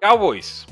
[0.00, 0.64] Cowboys,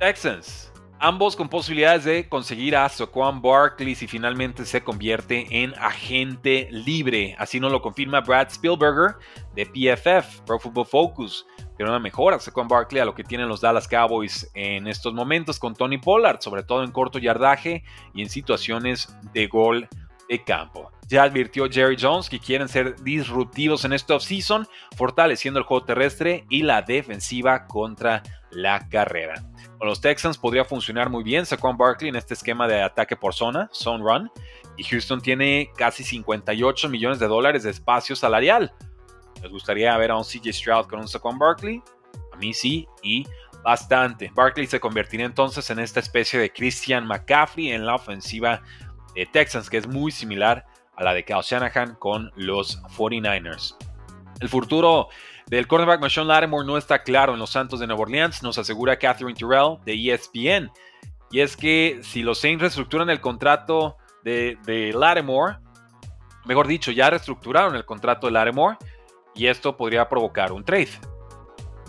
[0.00, 6.68] Texans, ambos con posibilidades de conseguir a Saquon Barkley si finalmente se convierte en agente
[6.72, 7.36] libre.
[7.38, 9.14] Así nos lo confirma Brad Spielberger
[9.54, 11.46] de PFF, Pro Football Focus.
[11.76, 15.60] Pero una mejora Saquon Barkley a lo que tienen los Dallas Cowboys en estos momentos
[15.60, 19.88] con Tony Pollard, sobre todo en corto yardaje y en situaciones de gol
[20.28, 20.90] de campo.
[21.08, 26.44] Ya advirtió Jerry Jones que quieren ser disruptivos en este offseason, fortaleciendo el juego terrestre
[26.48, 28.24] y la defensiva contra
[28.56, 29.44] la carrera.
[29.78, 33.34] Con los Texans podría funcionar muy bien Saquon Barkley en este esquema de ataque por
[33.34, 34.30] zona, zone run,
[34.76, 38.72] y Houston tiene casi 58 millones de dólares de espacio salarial.
[39.42, 41.82] ¿Les gustaría ver a un CJ Stroud con un Saquon Barkley?
[42.32, 43.26] A mí sí, y
[43.62, 44.30] bastante.
[44.34, 48.62] Barkley se convertiría entonces en esta especie de Christian McCaffrey en la ofensiva
[49.14, 50.64] de Texans, que es muy similar
[50.96, 53.76] a la de Kyle Shanahan con los 49ers.
[54.40, 55.08] El futuro
[55.48, 58.98] del cornerback Marshawn Lattimore no está claro en los Santos de Nueva Orleans, nos asegura
[58.98, 60.70] Catherine Terrell de ESPN.
[61.30, 65.58] Y es que si los Saints reestructuran el contrato de, de Lattimore,
[66.44, 68.76] mejor dicho, ya reestructuraron el contrato de Lattimore,
[69.34, 70.88] y esto podría provocar un trade.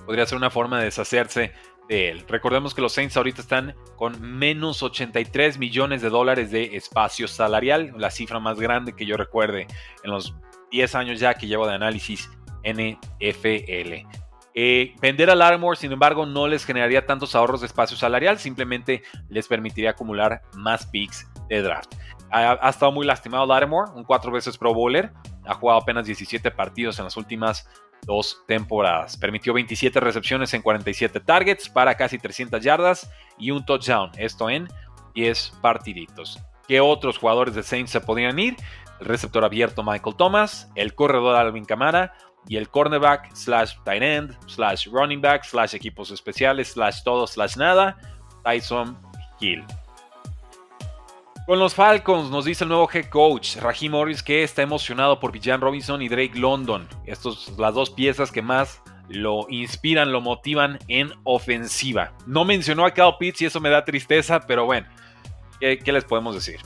[0.05, 1.53] Podría ser una forma de deshacerse
[1.87, 2.25] de él.
[2.27, 7.93] Recordemos que los Saints ahorita están con menos 83 millones de dólares de espacio salarial,
[7.97, 9.65] la cifra más grande que yo recuerde
[10.03, 10.35] en los
[10.71, 12.29] 10 años ya que llevo de análisis
[12.73, 14.07] NFL.
[14.59, 19.03] Eh, vender a Larimore, sin embargo, no les generaría tantos ahorros de espacio salarial, simplemente
[19.29, 21.93] les permitiría acumular más picks de draft.
[22.31, 25.11] Ha, estado muy lastimado Larimore, un cuatro veces Pro Bowler,
[25.45, 27.69] ha jugado apenas 17 partidos en las últimas
[28.01, 29.15] dos temporadas.
[29.17, 34.67] Permitió 27 recepciones en 47 targets para casi 300 yardas y un touchdown, esto en
[35.13, 36.39] 10 partiditos.
[36.67, 38.55] ¿Qué otros jugadores de Saints se podrían ir?
[38.99, 42.13] El receptor abierto Michael Thomas, el corredor Alvin Kamara,
[42.47, 47.57] y el cornerback, slash tight end, slash running back, slash equipos especiales, slash todo, slash
[47.57, 47.97] nada,
[48.43, 48.97] Tyson
[49.39, 49.63] Hill.
[51.47, 55.31] Con los Falcons nos dice el nuevo head coach, Raheem Morris, que está emocionado por
[55.31, 56.87] Villan Robinson y Drake London.
[57.05, 62.11] Estas las dos piezas que más lo inspiran, lo motivan en ofensiva.
[62.25, 64.87] No mencionó a Cal Pitts y eso me da tristeza, pero bueno,
[65.61, 66.59] ¿qué, les podemos decir?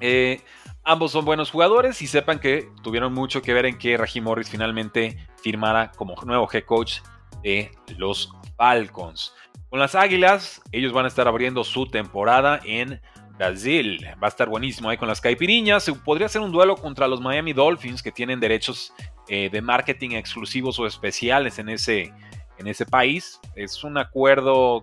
[0.00, 0.40] Eh,
[0.84, 4.48] Ambos son buenos jugadores y sepan que tuvieron mucho que ver en que Raheem Morris
[4.48, 7.00] finalmente firmara como nuevo head coach
[7.42, 9.34] de los Falcons.
[9.68, 13.00] Con las Águilas, ellos van a estar abriendo su temporada en
[13.38, 14.04] Brasil.
[14.22, 15.90] Va a estar buenísimo ahí con las Caipiriñas.
[16.04, 18.92] Podría ser un duelo contra los Miami Dolphins que tienen derechos
[19.28, 22.12] eh, de marketing exclusivos o especiales en ese,
[22.58, 23.40] en ese país.
[23.54, 24.80] Es un acuerdo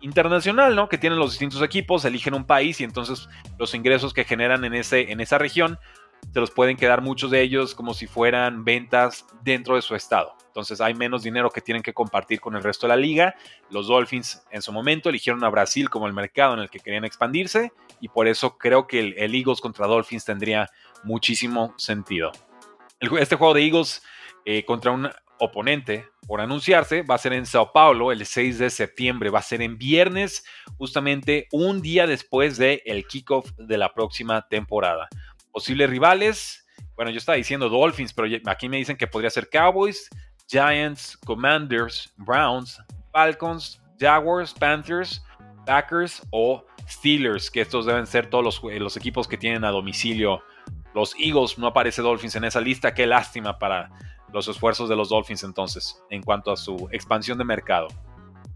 [0.00, 0.88] internacional, ¿no?
[0.88, 4.74] Que tienen los distintos equipos, eligen un país y entonces los ingresos que generan en,
[4.74, 5.78] ese, en esa región
[6.32, 10.34] se los pueden quedar muchos de ellos como si fueran ventas dentro de su estado.
[10.46, 13.34] Entonces hay menos dinero que tienen que compartir con el resto de la liga.
[13.70, 17.04] Los Dolphins en su momento eligieron a Brasil como el mercado en el que querían
[17.04, 20.68] expandirse y por eso creo que el, Eagles contra Dolphins tendría
[21.04, 22.32] muchísimo sentido.
[23.18, 24.02] este juego de Eagles
[24.44, 28.70] eh, contra un oponente por anunciarse va a ser en Sao Paulo el 6 de
[28.70, 30.44] septiembre, va a ser en viernes,
[30.76, 35.08] justamente un día después del el kickoff de la próxima temporada.
[35.52, 40.08] Posibles rivales, bueno, yo estaba diciendo Dolphins, pero aquí me dicen que podría ser Cowboys,
[40.48, 42.80] Giants, Commanders, Browns,
[43.12, 45.22] Falcons, Jaguars, Panthers,
[45.64, 50.42] Packers o Steelers, que estos deben ser todos los, los equipos que tienen a domicilio.
[50.94, 53.90] Los Eagles, no aparece Dolphins en esa lista, qué lástima para
[54.32, 57.88] los esfuerzos de los Dolphins entonces en cuanto a su expansión de mercado.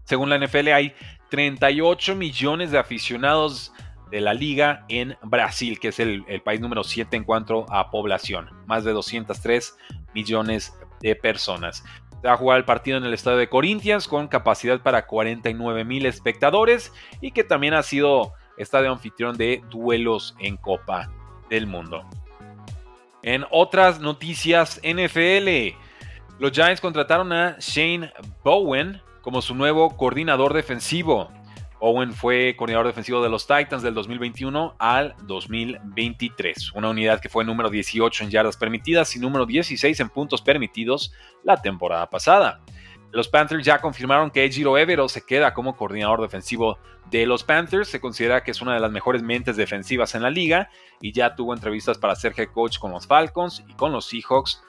[0.03, 0.93] Según la NFL hay
[1.29, 3.71] 38 millones de aficionados
[4.11, 8.49] de la liga en Brasil, que es el, país número 7 en cuanto a población.
[8.67, 9.77] Más de 203
[10.13, 11.83] millones de personas.
[12.21, 15.85] Se va a jugar el partido en el estadio de Corinthians con capacidad para 49
[15.85, 21.09] mil espectadores y que también ha sido estadio anfitrión de duelos en Copa
[21.49, 22.05] del Mundo.
[23.23, 25.77] En otras noticias NFL,
[26.39, 28.11] los Giants contrataron a Shane
[28.43, 31.29] Bowen como su nuevo coordinador defensivo.
[31.79, 37.43] Bowen fue coordinador defensivo de los Titans del 2021 al 2023, una unidad que fue
[37.43, 41.11] número 18 en yardas permitidas y número 16 en puntos permitidos
[41.43, 42.61] la temporada pasada.
[43.11, 46.77] Los Panthers ya confirmaron que Ejiro Evero se queda como coordinador defensivo
[47.09, 47.89] de los Panthers.
[47.89, 50.69] Se considera que es una de las mejores mentes defensivas en la liga
[51.01, 54.63] y ya tuvo entrevistas para ser head coach con los Falcons y con los Seahawks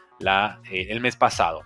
[0.70, 1.62] eh, el mes pasado.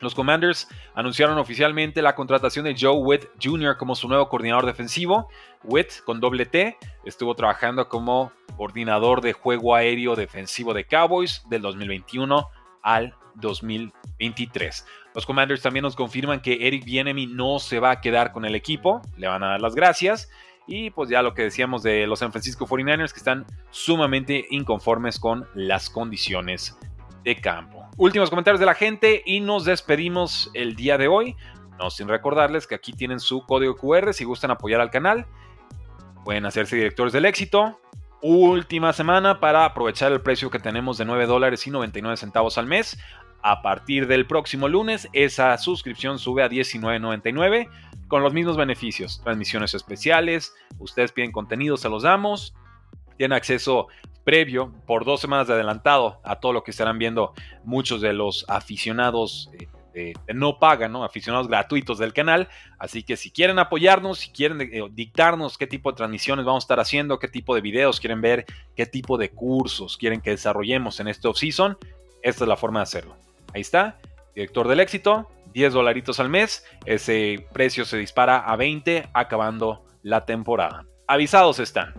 [0.00, 3.76] Los Commanders anunciaron oficialmente la contratación de Joe Witt Jr.
[3.76, 5.28] como su nuevo coordinador defensivo.
[5.62, 11.62] Witt, con doble T, estuvo trabajando como coordinador de juego aéreo defensivo de Cowboys del
[11.62, 12.48] 2021
[12.82, 14.86] al 2023.
[15.14, 18.54] Los Commanders también nos confirman que Eric Bienemy no se va a quedar con el
[18.54, 20.30] equipo, le van a dar las gracias.
[20.66, 25.18] Y pues ya lo que decíamos de los San Francisco 49ers que están sumamente inconformes
[25.18, 26.76] con las condiciones
[27.22, 27.84] de campo.
[27.96, 31.36] Últimos comentarios de la gente y nos despedimos el día de hoy.
[31.78, 35.26] No sin recordarles que aquí tienen su código QR si gustan apoyar al canal.
[36.24, 37.78] Pueden hacerse directores del éxito.
[38.22, 42.66] Última semana para aprovechar el precio que tenemos de 9 dólares y 99 centavos al
[42.66, 42.98] mes.
[43.46, 47.68] A partir del próximo lunes, esa suscripción sube a 19.99
[48.08, 49.20] con los mismos beneficios.
[49.22, 52.54] Transmisiones especiales, ustedes piden contenido, se los damos.
[53.18, 53.88] Tienen acceso
[54.24, 58.46] previo por dos semanas de adelantado a todo lo que estarán viendo muchos de los
[58.48, 59.50] aficionados
[59.92, 61.04] eh, no pagan, ¿no?
[61.04, 62.48] Aficionados gratuitos del canal.
[62.78, 66.64] Así que si quieren apoyarnos, si quieren eh, dictarnos qué tipo de transmisiones vamos a
[66.64, 70.98] estar haciendo, qué tipo de videos quieren ver, qué tipo de cursos quieren que desarrollemos
[70.98, 71.76] en este off-season,
[72.22, 73.23] esta es la forma de hacerlo.
[73.54, 73.98] Ahí está,
[74.34, 76.66] director del éxito, 10 dolaritos al mes.
[76.84, 80.84] Ese precio se dispara a 20 acabando la temporada.
[81.06, 81.94] Avisados están.